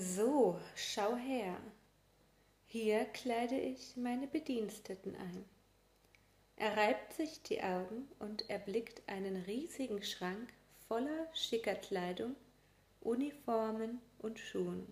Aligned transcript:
So, 0.00 0.60
schau 0.76 1.16
her. 1.16 1.56
Hier 2.66 3.04
kleide 3.06 3.58
ich 3.58 3.96
meine 3.96 4.28
Bediensteten 4.28 5.16
ein. 5.16 5.44
Er 6.54 6.76
reibt 6.76 7.14
sich 7.14 7.42
die 7.42 7.60
Augen 7.60 8.06
und 8.20 8.48
erblickt 8.48 9.02
einen 9.08 9.34
riesigen 9.42 10.04
Schrank 10.04 10.52
voller 10.86 11.26
schicker 11.34 11.74
Kleidung, 11.74 12.36
Uniformen 13.00 14.00
und 14.20 14.38
Schuhen. 14.38 14.86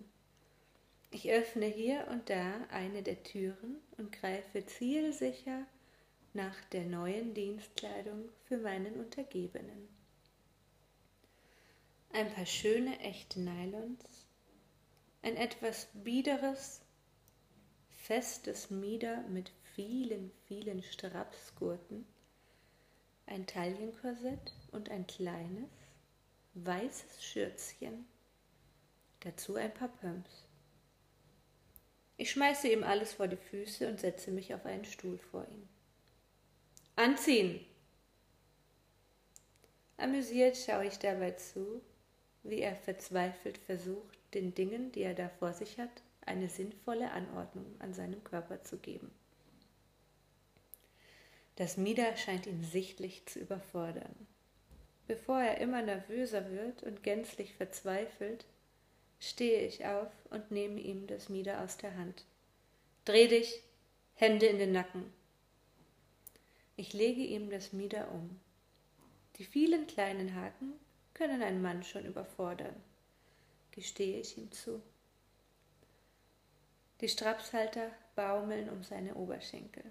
Ich 1.09 1.31
öffne 1.31 1.67
hier 1.67 2.05
und 2.11 2.29
da 2.29 2.65
eine 2.69 3.01
der 3.01 3.23
Türen 3.23 3.77
und 3.97 4.11
greife 4.11 4.65
zielsicher 4.65 5.65
nach 6.33 6.65
der 6.73 6.83
neuen 6.83 7.33
Dienstkleidung 7.33 8.27
für 8.43 8.57
meinen 8.57 8.95
Untergebenen. 8.95 9.87
Ein 12.11 12.29
paar 12.33 12.45
schöne 12.45 12.99
echte 12.99 13.39
Nylons, 13.39 14.26
ein 15.21 15.35
etwas 15.35 15.87
biederes, 15.93 16.81
festes 17.89 18.69
Mieder 18.69 19.21
mit 19.27 19.51
vielen, 19.75 20.31
vielen 20.47 20.81
Strapsgurten, 20.81 22.05
ein 23.25 23.45
Taillenkorsett 23.45 24.53
und 24.71 24.89
ein 24.89 25.05
kleines, 25.05 25.69
weißes 26.53 27.23
Schürzchen, 27.23 28.07
dazu 29.19 29.55
ein 29.55 29.73
paar 29.73 29.89
Pumps. 29.89 30.47
Ich 32.15 32.31
schmeiße 32.31 32.67
ihm 32.69 32.83
alles 32.83 33.13
vor 33.13 33.27
die 33.27 33.37
Füße 33.37 33.87
und 33.87 33.99
setze 33.99 34.31
mich 34.31 34.53
auf 34.53 34.65
einen 34.65 34.85
Stuhl 34.85 35.19
vor 35.19 35.47
ihn. 35.47 35.69
Anziehen! 36.95 37.63
Amüsiert 39.97 40.57
schaue 40.57 40.87
ich 40.87 40.97
dabei 40.97 41.31
zu, 41.31 41.81
wie 42.43 42.61
er 42.61 42.75
verzweifelt 42.75 43.57
versucht, 43.59 44.16
den 44.33 44.53
Dingen, 44.53 44.91
die 44.91 45.01
er 45.01 45.13
da 45.13 45.29
vor 45.29 45.53
sich 45.53 45.79
hat, 45.79 46.01
eine 46.25 46.49
sinnvolle 46.49 47.11
Anordnung 47.11 47.75
an 47.79 47.93
seinem 47.93 48.23
Körper 48.23 48.61
zu 48.63 48.77
geben. 48.77 49.11
Das 51.55 51.77
Mieder 51.77 52.15
scheint 52.17 52.45
ihn 52.45 52.63
sichtlich 52.63 53.25
zu 53.25 53.39
überfordern. 53.39 54.27
Bevor 55.07 55.39
er 55.39 55.59
immer 55.59 55.81
nervöser 55.81 56.51
wird 56.51 56.83
und 56.83 57.01
gänzlich 57.01 57.55
verzweifelt, 57.55 58.45
stehe 59.19 59.65
ich 59.65 59.85
auf 59.85 60.11
und 60.29 60.51
nehme 60.51 60.79
ihm 60.79 61.07
das 61.07 61.29
Mieder 61.29 61.63
aus 61.63 61.77
der 61.77 61.97
Hand. 61.97 62.25
Dreh 63.05 63.27
dich, 63.27 63.63
Hände 64.15 64.47
in 64.47 64.59
den 64.59 64.73
Nacken. 64.73 65.11
Ich 66.75 66.93
lege 66.93 67.21
ihm 67.21 67.49
das 67.49 67.73
Mieder 67.73 68.11
um. 68.11 68.39
Die 69.37 69.45
vielen 69.45 69.87
kleinen 69.87 70.35
Haken 70.35 70.73
können 71.13 71.41
einen 71.41 71.61
Mann 71.61 71.83
schon 71.83 72.05
überfordern, 72.05 72.75
gestehe 73.77 74.19
ich 74.19 74.35
ihm 74.39 74.51
zu. 74.51 74.81
Die 76.99 77.07
Strapshalter 77.07 77.91
baumeln 78.15 78.71
um 78.71 78.83
seine 78.83 79.13
Oberschenkel. 79.13 79.83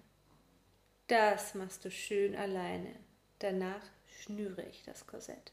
Das 1.07 1.55
machst 1.55 1.85
du 1.85 1.91
schön 1.93 2.35
alleine. 2.35 2.97
Danach 3.39 3.83
schnüre 4.19 4.65
ich 4.65 4.83
das 4.83 5.07
Korsett. 5.07 5.53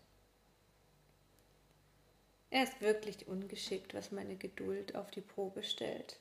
Er 2.50 2.64
ist 2.64 2.82
wirklich 2.82 3.28
ungeschickt, 3.28 3.94
was 3.94 4.12
meine 4.12 4.36
Geduld 4.36 4.96
auf 4.96 5.12
die 5.12 5.22
Probe 5.22 5.62
stellt. 5.62 6.20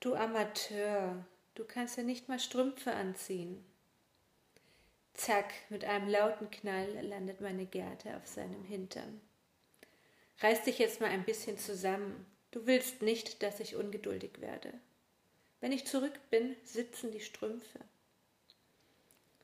Du 0.00 0.14
Amateur, 0.14 1.24
du 1.54 1.64
kannst 1.64 1.96
ja 1.96 2.02
nicht 2.02 2.28
mal 2.28 2.38
Strümpfe 2.38 2.92
anziehen. 2.92 3.64
Zack, 5.14 5.54
mit 5.70 5.86
einem 5.86 6.08
lauten 6.08 6.50
Knall 6.50 6.92
landet 7.06 7.40
meine 7.40 7.64
Gerte 7.64 8.18
auf 8.18 8.26
seinem 8.26 8.64
Hintern. 8.64 9.22
Reiß 10.40 10.64
dich 10.64 10.78
jetzt 10.78 11.00
mal 11.00 11.10
ein 11.10 11.24
bisschen 11.24 11.58
zusammen. 11.58 12.26
Du 12.50 12.66
willst 12.66 13.02
nicht, 13.02 13.42
dass 13.42 13.60
ich 13.60 13.76
ungeduldig 13.76 14.40
werde. 14.40 14.72
Wenn 15.60 15.72
ich 15.72 15.86
zurück 15.86 16.18
bin, 16.30 16.56
sitzen 16.64 17.10
die 17.10 17.20
Strümpfe. 17.20 17.80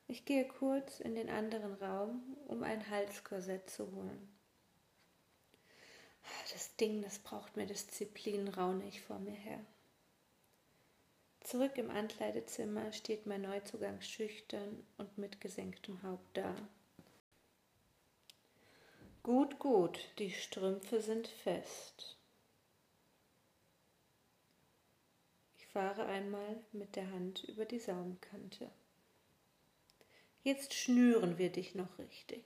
Ich 0.07 0.23
gehe 0.25 0.47
kurz 0.47 0.99
in 0.99 1.15
den 1.15 1.29
anderen 1.29 1.73
Raum, 1.75 2.37
um 2.47 2.63
ein 2.63 2.89
Halskorsett 2.89 3.69
zu 3.69 3.91
holen. 3.91 4.29
Das 6.53 6.75
Ding, 6.77 7.01
das 7.01 7.19
braucht 7.19 7.57
mehr 7.57 7.65
Disziplin, 7.65 8.47
raune 8.47 8.87
ich 8.87 9.01
vor 9.01 9.19
mir 9.19 9.35
her. 9.35 9.59
Zurück 11.41 11.77
im 11.77 11.91
Ankleidezimmer 11.91 12.91
steht 12.93 13.25
mein 13.25 13.41
Neuzugang 13.41 14.01
schüchtern 14.01 14.83
und 14.97 15.17
mit 15.17 15.41
gesenktem 15.41 16.01
Haupt 16.01 16.37
da. 16.37 16.55
Gut, 19.25 19.57
gut, 19.57 19.99
die 20.19 20.29
Strümpfe 20.29 21.01
sind 21.01 21.27
fest. 21.27 22.15
fahre 25.75 26.05
einmal 26.05 26.55
mit 26.73 26.95
der 26.95 27.11
Hand 27.11 27.43
über 27.45 27.65
die 27.65 27.79
Saumkante. 27.79 28.69
Jetzt 30.41 30.75
schnüren 30.75 31.39
wir 31.39 31.49
dich 31.49 31.73
noch 31.73 31.97
richtig, 31.97 32.43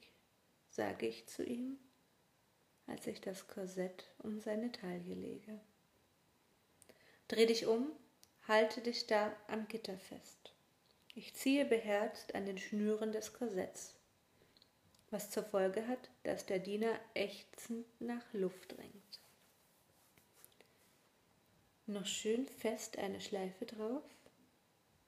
sage 0.70 1.06
ich 1.06 1.28
zu 1.28 1.44
ihm, 1.44 1.78
als 2.88 3.06
ich 3.08 3.20
das 3.20 3.48
Korsett 3.48 4.06
um 4.24 4.40
seine 4.40 4.72
Taille 4.72 5.14
lege. 5.14 5.60
Dreh 7.28 7.46
dich 7.46 7.68
um, 7.68 7.92
halte 8.48 8.82
dich 8.82 9.06
da 9.06 9.36
am 9.48 9.68
Gitter 9.68 10.00
fest. 10.00 10.54
Ich 11.14 11.36
ziehe 11.36 11.66
beherzt 11.66 12.34
an 12.34 12.46
den 12.48 12.58
Schnüren 12.58 13.12
des 13.12 13.34
Korsetts, 13.34 13.99
was 15.12 15.30
zur 15.30 15.44
Folge 15.44 15.88
hat, 15.88 16.10
dass 16.24 16.46
der 16.46 16.60
Diener 16.60 17.00
ächzend 17.14 17.86
nach 18.00 18.34
Luft 18.34 18.78
drängt. 18.78 19.22
Noch 21.88 22.06
schön 22.06 22.46
fest 22.48 22.98
eine 23.00 23.20
Schleife 23.20 23.66
drauf. 23.66 24.04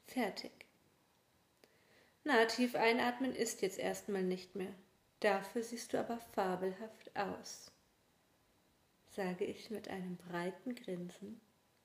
Fertig. 0.07 0.51
Na, 2.23 2.45
tief 2.45 2.75
einatmen 2.75 3.35
ist 3.35 3.62
jetzt 3.62 3.79
erstmal 3.79 4.23
nicht 4.23 4.56
mehr. 4.56 4.73
Dafür 5.19 5.62
siehst 5.62 5.94
du 5.94 6.00
aber 6.00 6.18
fabelhaft 6.18 7.16
aus, 7.16 7.72
sage 9.12 9.45
ich 9.45 9.69
mit 9.69 9.88
einem 9.88 10.18
breiten 10.18 10.73
Grinsen 10.73 11.39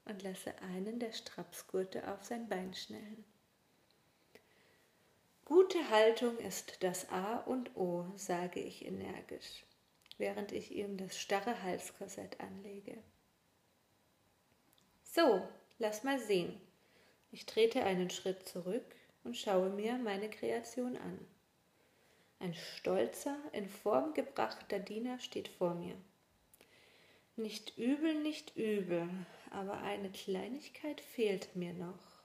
und 0.06 0.22
lasse 0.22 0.56
einen 0.62 0.98
der 0.98 1.12
Strapsgurte 1.12 2.10
auf 2.10 2.24
sein 2.24 2.48
Bein 2.48 2.72
schnellen. 2.72 3.24
Gute 5.46 5.90
Haltung 5.90 6.36
ist 6.38 6.82
das 6.82 7.08
A 7.10 7.36
und 7.36 7.76
O, 7.76 8.04
sage 8.16 8.58
ich 8.58 8.84
energisch, 8.84 9.64
während 10.18 10.50
ich 10.50 10.72
ihm 10.72 10.96
das 10.96 11.16
starre 11.16 11.62
Halskorsett 11.62 12.40
anlege. 12.40 12.98
So, 15.04 15.46
lass 15.78 16.02
mal 16.02 16.18
sehen. 16.18 16.60
Ich 17.30 17.46
trete 17.46 17.84
einen 17.84 18.10
Schritt 18.10 18.48
zurück 18.48 18.84
und 19.22 19.36
schaue 19.36 19.70
mir 19.70 19.98
meine 19.98 20.28
Kreation 20.28 20.96
an. 20.96 21.24
Ein 22.40 22.54
stolzer, 22.54 23.38
in 23.52 23.68
Form 23.68 24.14
gebrachter 24.14 24.80
Diener 24.80 25.20
steht 25.20 25.46
vor 25.46 25.74
mir. 25.74 25.94
Nicht 27.36 27.78
übel, 27.78 28.20
nicht 28.20 28.56
übel, 28.56 29.08
aber 29.52 29.78
eine 29.82 30.10
Kleinigkeit 30.10 31.00
fehlt 31.00 31.54
mir 31.54 31.72
noch. 31.72 32.15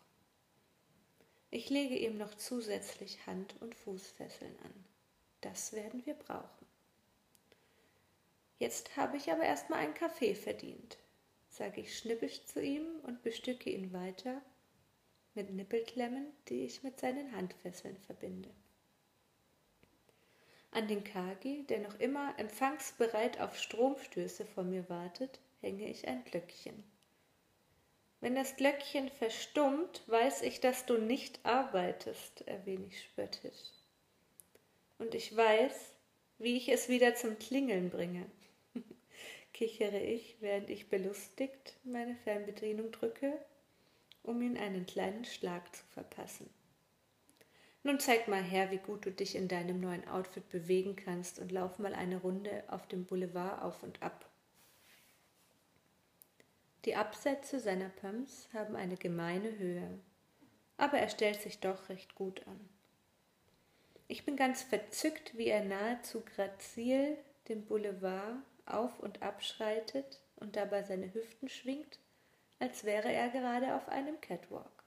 Ich 1.51 1.69
lege 1.69 1.97
ihm 1.97 2.17
noch 2.17 2.34
zusätzlich 2.34 3.25
Hand- 3.28 3.56
und 3.62 3.75
Fußfesseln 3.75 4.57
an. 4.63 4.85
Das 5.41 5.73
werden 5.73 6.06
wir 6.06 6.16
brauchen. 6.16 6.66
Jetzt 8.57 8.95
habe 8.97 9.17
ich 9.17 9.31
aber 9.31 9.44
erstmal 9.44 9.79
einen 9.79 9.94
Kaffee 9.94 10.34
verdient 10.34 10.97
sage 11.51 11.81
ich 11.81 11.97
schnippisch 11.97 12.45
zu 12.45 12.61
ihm 12.61 12.85
und 13.03 13.22
bestücke 13.23 13.69
ihn 13.69 13.94
weiter 13.94 14.41
mit 15.35 15.51
Nippelklemmen, 15.51 16.25
die 16.47 16.66
ich 16.66 16.81
mit 16.81 17.00
seinen 17.00 17.34
Handfesseln 17.34 17.97
verbinde. 17.97 18.50
An 20.72 20.88
den 20.88 21.03
Kagi, 21.03 21.63
der 21.67 21.79
noch 21.79 22.00
immer 22.00 22.34
empfangsbereit 22.40 23.41
auf 23.41 23.57
Stromstöße 23.59 24.45
vor 24.45 24.63
mir 24.63 24.88
wartet, 24.90 25.40
hänge 25.59 25.90
ich 25.90 26.08
ein 26.08 26.23
Glöckchen. 26.23 26.84
Wenn 28.22 28.35
das 28.35 28.56
Glöckchen 28.56 29.09
verstummt, 29.09 30.03
weiß 30.06 30.44
ich, 30.44 30.59
dass 30.59 30.85
du 30.85 31.00
nicht 31.00 31.40
arbeitest, 31.44 32.47
erwähne 32.47 32.85
ich 32.88 33.02
spöttisch. 33.02 33.59
Und 35.00 35.16
ich 35.16 35.35
weiß, 35.35 35.96
wie 36.38 36.56
ich 36.56 36.70
es 36.70 36.88
wieder 36.88 37.16
zum 37.16 37.40
Klingeln 37.40 37.90
bringe 37.90 38.26
kichere 39.53 40.00
ich, 40.00 40.38
während 40.40 40.70
ich 40.70 40.88
belustigt 40.88 41.76
meine 41.84 42.16
Fernbedienung 42.16 42.91
drücke, 42.91 43.34
um 44.22 44.40
ihm 44.44 44.56
einen 44.56 44.85
kleinen 44.85 45.26
Schlag 45.26 45.76
zu 45.76 45.84
verpassen. 45.85 46.47
Nun 47.82 48.00
zeig 48.00 48.28
mal 48.28 48.44
her, 48.44 48.70
wie 48.70 48.78
gut 48.78 49.08
du 49.08 49.12
dich 49.12 49.35
in 49.35 49.47
deinem 49.47 49.79
neuen 49.79 50.08
Outfit 50.08 50.47
bewegen 50.50 50.96
kannst 50.96 51.40
und 51.40 51.52
lauf 51.52 51.79
mal 51.79 51.96
eine 51.96 52.17
Runde 52.17 52.64
auf 52.67 52.88
dem 52.88 53.06
Boulevard 53.06 53.64
auf 53.64 53.82
und 53.82 54.03
ab. 54.03 54.30
Die 56.85 56.95
Absätze 56.95 57.59
seiner 57.59 57.89
Pumps 57.89 58.49
haben 58.53 58.75
eine 58.75 58.97
gemeine 58.97 59.57
Höhe, 59.57 59.99
aber 60.78 60.97
er 60.97 61.09
stellt 61.09 61.41
sich 61.41 61.59
doch 61.59 61.89
recht 61.89 62.16
gut 62.16 62.45
an. 62.47 62.69
Ich 64.07 64.25
bin 64.25 64.35
ganz 64.35 64.63
verzückt, 64.63 65.37
wie 65.37 65.47
er 65.47 65.63
nahezu 65.63 66.22
grazil 66.35 67.17
den 67.47 67.66
Boulevard 67.66 68.35
auf 68.66 68.99
und 68.99 69.22
abschreitet 69.22 70.19
und 70.37 70.55
dabei 70.55 70.83
seine 70.83 71.13
Hüften 71.13 71.49
schwingt, 71.49 71.99
als 72.59 72.83
wäre 72.83 73.11
er 73.11 73.29
gerade 73.29 73.75
auf 73.75 73.87
einem 73.87 74.19
Catwalk. 74.19 74.83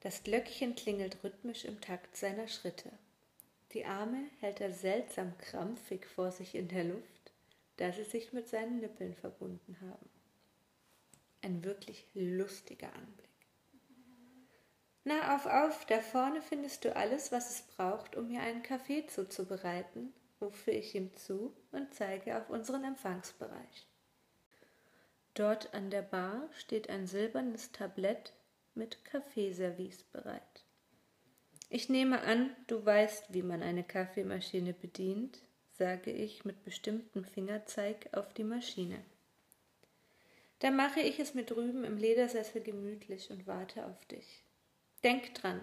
Das 0.00 0.22
Glöckchen 0.22 0.74
klingelt 0.74 1.22
rhythmisch 1.22 1.64
im 1.64 1.80
Takt 1.80 2.16
seiner 2.16 2.48
Schritte. 2.48 2.90
Die 3.72 3.84
Arme 3.84 4.24
hält 4.40 4.60
er 4.60 4.72
seltsam 4.72 5.36
krampfig 5.38 6.06
vor 6.06 6.32
sich 6.32 6.54
in 6.54 6.68
der 6.68 6.84
Luft, 6.84 7.21
da 7.82 7.90
sie 7.90 8.04
sich 8.04 8.32
mit 8.32 8.46
seinen 8.46 8.78
Nippeln 8.78 9.12
verbunden 9.12 9.76
haben. 9.80 10.08
Ein 11.40 11.64
wirklich 11.64 12.06
lustiger 12.14 12.94
Anblick. 12.94 13.28
Na, 15.02 15.34
auf, 15.34 15.46
auf, 15.46 15.84
da 15.86 15.98
vorne 15.98 16.42
findest 16.42 16.84
du 16.84 16.94
alles, 16.94 17.32
was 17.32 17.50
es 17.50 17.62
braucht, 17.62 18.14
um 18.14 18.28
mir 18.28 18.40
einen 18.40 18.62
Kaffee 18.62 19.04
zuzubereiten, 19.08 20.12
rufe 20.40 20.70
ich 20.70 20.94
ihm 20.94 21.12
zu 21.16 21.56
und 21.72 21.92
zeige 21.92 22.36
auf 22.36 22.50
unseren 22.50 22.84
Empfangsbereich. 22.84 23.88
Dort 25.34 25.74
an 25.74 25.90
der 25.90 26.02
Bar 26.02 26.48
steht 26.52 26.88
ein 26.88 27.08
silbernes 27.08 27.72
Tablett 27.72 28.32
mit 28.76 29.04
Kaffeeservice 29.04 30.04
bereit. 30.04 30.64
Ich 31.68 31.88
nehme 31.88 32.20
an, 32.20 32.54
du 32.68 32.86
weißt, 32.86 33.34
wie 33.34 33.42
man 33.42 33.60
eine 33.60 33.82
Kaffeemaschine 33.82 34.72
bedient, 34.72 35.40
sage 35.82 36.12
ich 36.12 36.44
mit 36.44 36.62
bestimmtem 36.62 37.24
Fingerzeig 37.24 38.08
auf 38.12 38.32
die 38.34 38.44
Maschine. 38.44 39.02
Da 40.60 40.70
mache 40.70 41.00
ich 41.00 41.18
es 41.18 41.34
mir 41.34 41.42
drüben 41.42 41.82
im 41.82 41.96
Ledersessel 41.96 42.62
gemütlich 42.62 43.32
und 43.32 43.48
warte 43.48 43.84
auf 43.84 44.04
dich. 44.04 44.44
Denk 45.02 45.34
dran, 45.34 45.60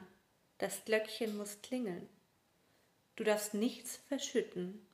das 0.58 0.84
Glöckchen 0.84 1.38
muss 1.38 1.62
klingeln. 1.62 2.10
Du 3.16 3.24
darfst 3.24 3.54
nichts 3.54 3.96
verschütten, 4.10 4.86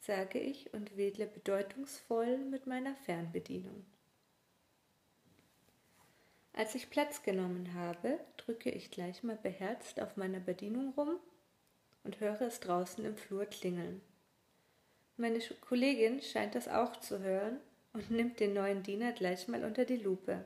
sage 0.00 0.38
ich 0.38 0.72
und 0.72 0.96
wedle 0.96 1.26
bedeutungsvoll 1.26 2.38
mit 2.38 2.66
meiner 2.66 2.96
Fernbedienung. 3.04 3.84
Als 6.54 6.74
ich 6.74 6.88
Platz 6.88 7.22
genommen 7.22 7.74
habe, 7.74 8.18
drücke 8.38 8.70
ich 8.70 8.90
gleich 8.90 9.22
mal 9.22 9.36
beherzt 9.36 10.00
auf 10.00 10.16
meiner 10.16 10.40
Bedienung 10.40 10.94
rum 10.96 11.20
und 12.06 12.20
höre 12.20 12.40
es 12.40 12.60
draußen 12.60 13.04
im 13.04 13.16
Flur 13.16 13.44
klingeln. 13.44 14.00
Meine 15.18 15.40
Kollegin 15.60 16.22
scheint 16.22 16.54
das 16.54 16.68
auch 16.68 16.96
zu 16.96 17.20
hören 17.20 17.58
und 17.92 18.10
nimmt 18.10 18.40
den 18.40 18.54
neuen 18.54 18.82
Diener 18.82 19.12
gleich 19.12 19.48
mal 19.48 19.64
unter 19.64 19.84
die 19.84 19.96
Lupe. 19.96 20.44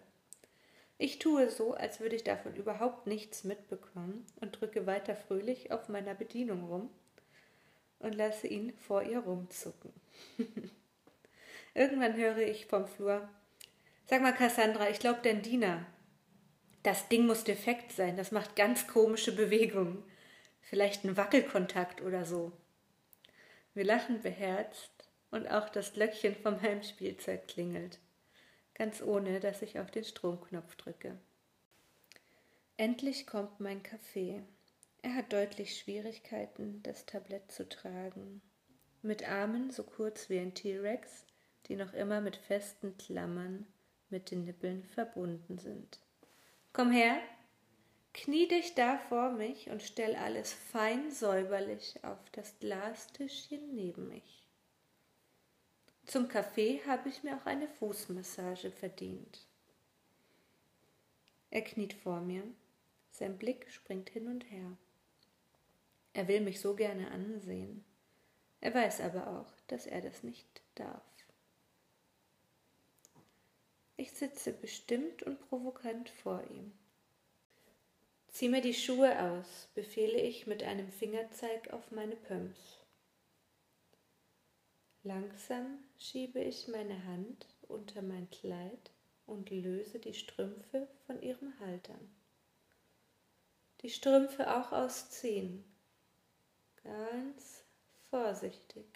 Ich 0.99 1.19
tue 1.19 1.49
so, 1.51 1.75
als 1.75 2.01
würde 2.01 2.17
ich 2.17 2.25
davon 2.25 2.57
überhaupt 2.57 3.07
nichts 3.07 3.45
mitbekommen 3.45 4.27
und 4.41 4.61
drücke 4.61 4.87
weiter 4.87 5.15
fröhlich 5.15 5.71
auf 5.71 5.89
meiner 5.89 6.15
Bedienung 6.15 6.65
rum 6.65 6.91
und 8.01 8.15
lasse 8.15 8.49
ihn 8.49 8.73
vor 8.79 9.03
ihr 9.03 9.21
rumzucken. 9.21 9.93
Irgendwann 11.75 12.17
höre 12.17 12.39
ich 12.39 12.67
vom 12.67 12.87
Flur 12.87 13.29
Sag 14.11 14.23
mal, 14.23 14.35
Cassandra, 14.35 14.91
ich 14.91 14.99
glaube, 14.99 15.21
dein 15.23 15.41
Diener. 15.41 15.87
Das 16.83 17.09
Ding 17.09 17.27
muss 17.27 17.45
defekt 17.45 17.93
sein, 17.93 18.17
das 18.17 18.33
macht 18.33 18.57
ganz 18.57 18.89
komische 18.89 19.31
Bewegungen. 19.31 20.03
Vielleicht 20.61 21.05
ein 21.05 21.17
Wackelkontakt 21.17 22.03
oder 22.03 22.25
so. 22.25 22.53
Wir 23.75 23.85
lachen 23.85 24.23
beherzt 24.23 24.93
und 25.31 25.49
auch 25.49 25.69
das 25.69 25.93
Glöckchen 25.93 26.37
vom 26.37 26.61
Heimspielzeug 26.61 27.49
klingelt 27.49 27.99
ganz 28.81 29.03
ohne 29.03 29.41
dass 29.41 29.61
ich 29.61 29.79
auf 29.79 29.91
den 29.91 30.05
Stromknopf 30.05 30.75
drücke. 30.77 31.19
Endlich 32.79 33.27
kommt 33.27 33.61
mein 33.61 33.83
Kaffee. 33.83 34.43
Er 35.03 35.17
hat 35.17 35.35
deutlich 35.35 35.79
Schwierigkeiten, 35.79 36.83
das 36.83 37.05
Tablett 37.05 37.53
zu 37.53 37.69
tragen. 37.69 38.41
Mit 39.03 39.29
Armen 39.29 39.71
so 39.71 39.83
kurz 39.85 40.31
wie 40.31 40.39
ein 40.39 40.55
T-Rex, 40.55 41.27
die 41.67 41.77
noch 41.77 41.93
immer 41.93 42.23
mit 42.23 42.37
festen 42.37 42.97
Klammern 42.97 43.67
mit 44.09 44.31
den 44.31 44.45
Nippeln 44.45 44.83
verbunden 44.83 45.59
sind. 45.59 46.01
Komm 46.73 46.91
her, 46.91 47.21
knie 48.13 48.49
dich 48.49 48.75
da 48.75 48.99
vor 48.99 49.31
mich 49.31 49.71
und 49.71 49.83
stell 49.83 50.17
alles 50.17 50.53
fein 50.53 51.11
säuberlich 51.11 52.03
auf 52.05 52.19
das 52.33 52.59
Glastischchen 52.59 53.75
neben 53.75 54.09
mich. 54.09 54.45
Zum 56.07 56.29
Kaffee 56.29 56.81
habe 56.87 57.09
ich 57.09 57.23
mir 57.23 57.37
auch 57.37 57.47
eine 57.47 57.69
Fußmassage 57.69 58.73
verdient. 58.73 59.47
Er 61.51 61.63
kniet 61.63 61.93
vor 61.93 62.21
mir, 62.21 62.43
sein 63.11 63.39
Blick 63.39 63.71
springt 63.71 64.11
hin 64.11 64.27
und 64.27 64.51
her. 64.51 64.77
Er 66.13 66.27
will 66.27 66.41
mich 66.41 66.61
so 66.61 66.75
gerne 66.75 67.11
ansehen. 67.11 67.85
Er 68.61 68.75
weiß 68.75 69.01
aber 69.01 69.29
auch, 69.29 69.53
dass 69.69 69.87
er 69.87 70.01
das 70.01 70.23
nicht 70.23 70.63
darf. 70.75 71.03
Ich 74.01 74.13
sitze 74.13 74.55
bestimmt 74.55 75.23
und 75.25 75.39
provokant 75.49 76.09
vor 76.09 76.43
ihm. 76.51 76.73
Zieh 78.41 78.49
mir 78.49 78.63
die 78.63 78.73
Schuhe 78.73 79.21
aus, 79.21 79.69
befehle 79.75 80.19
ich 80.19 80.47
mit 80.47 80.63
einem 80.63 80.91
Fingerzeig 80.91 81.75
auf 81.75 81.91
meine 81.91 82.17
Pumps. 82.17 82.79
Langsam 85.03 85.85
schiebe 85.99 86.41
ich 86.41 86.67
meine 86.67 87.05
Hand 87.05 87.47
unter 87.69 88.01
mein 88.01 88.31
Kleid 88.31 88.93
und 89.27 89.51
löse 89.51 89.99
die 89.99 90.15
Strümpfe 90.15 90.89
von 91.05 91.21
ihrem 91.21 91.53
Haltern. 91.61 92.17
Die 93.83 93.91
Strümpfe 93.91 94.57
auch 94.57 94.73
ausziehen. 94.73 95.63
Ganz 96.83 97.63
vorsichtig. 98.09 98.87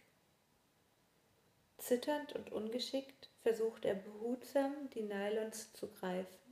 Zitternd 1.77 2.35
und 2.35 2.51
ungeschickt 2.51 3.29
versucht 3.43 3.85
er 3.85 3.97
behutsam, 3.97 4.89
die 4.95 5.03
Nylons 5.03 5.75
zu 5.75 5.89
greifen 5.89 6.44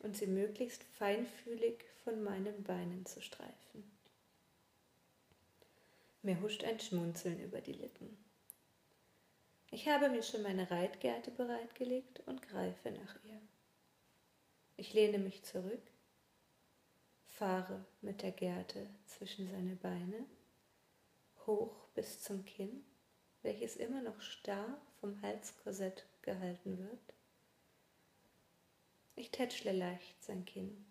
und 0.00 0.16
sie 0.16 0.26
möglichst 0.26 0.82
feinfühlig 0.98 1.84
von 2.04 2.22
meinen 2.22 2.62
Beinen 2.64 3.06
zu 3.06 3.20
streifen. 3.20 3.90
Mir 6.22 6.40
huscht 6.40 6.64
ein 6.64 6.80
Schmunzeln 6.80 7.40
über 7.40 7.60
die 7.60 7.72
Lippen. 7.72 8.16
Ich 9.70 9.88
habe 9.88 10.08
mir 10.08 10.22
schon 10.22 10.42
meine 10.42 10.70
Reitgerte 10.70 11.30
bereitgelegt 11.30 12.20
und 12.26 12.42
greife 12.42 12.90
nach 12.90 13.24
ihr. 13.24 13.40
Ich 14.76 14.92
lehne 14.92 15.18
mich 15.18 15.42
zurück, 15.44 15.82
fahre 17.26 17.84
mit 18.00 18.22
der 18.22 18.32
Gerte 18.32 18.86
zwischen 19.06 19.48
seine 19.50 19.76
Beine, 19.76 20.26
hoch 21.46 21.86
bis 21.94 22.20
zum 22.20 22.44
Kinn, 22.44 22.84
welches 23.42 23.76
immer 23.76 24.02
noch 24.02 24.20
starr 24.20 24.80
vom 25.00 25.20
Halskorsett 25.22 26.04
gehalten 26.22 26.78
wird. 26.78 27.14
Ich 29.20 29.30
tätschle 29.32 29.72
leicht 29.72 30.24
sein 30.24 30.46
Kinn, 30.46 30.86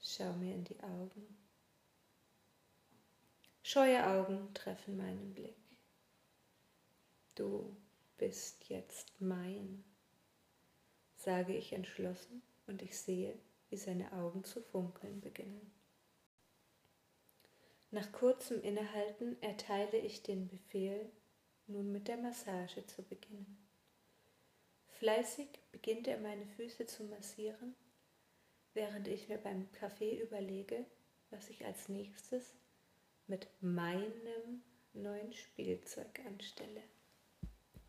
schau 0.00 0.32
mir 0.32 0.54
in 0.54 0.64
die 0.64 0.80
Augen. 0.80 1.36
Scheue 3.62 4.06
Augen 4.06 4.54
treffen 4.54 4.96
meinen 4.96 5.34
Blick. 5.34 5.58
Du 7.34 7.76
bist 8.16 8.70
jetzt 8.70 9.20
mein, 9.20 9.84
sage 11.16 11.54
ich 11.54 11.74
entschlossen 11.74 12.40
und 12.66 12.80
ich 12.80 12.98
sehe, 12.98 13.38
wie 13.68 13.76
seine 13.76 14.10
Augen 14.14 14.42
zu 14.42 14.62
funkeln 14.62 15.20
beginnen. 15.20 15.70
Nach 17.90 18.10
kurzem 18.12 18.62
Innehalten 18.62 19.36
erteile 19.42 19.98
ich 19.98 20.22
den 20.22 20.48
Befehl, 20.48 21.12
nun 21.66 21.92
mit 21.92 22.08
der 22.08 22.16
Massage 22.16 22.86
zu 22.86 23.02
beginnen. 23.02 23.65
Fleißig 24.98 25.48
beginnt 25.72 26.08
er 26.08 26.18
meine 26.18 26.46
Füße 26.46 26.86
zu 26.86 27.04
massieren, 27.04 27.74
während 28.72 29.08
ich 29.08 29.28
mir 29.28 29.36
beim 29.36 29.70
Kaffee 29.72 30.22
überlege, 30.22 30.86
was 31.28 31.50
ich 31.50 31.66
als 31.66 31.90
nächstes 31.90 32.54
mit 33.26 33.46
meinem 33.60 34.62
neuen 34.94 35.34
Spielzeug 35.34 36.20
anstelle. 36.26 36.82